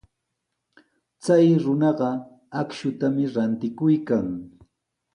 Chay 1.23 1.47
runaqa 1.63 2.09
akshutami 2.59 3.23
rantikuykan. 3.33 4.27